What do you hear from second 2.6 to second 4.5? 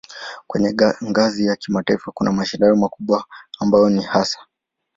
makubwa ambayo ni hasa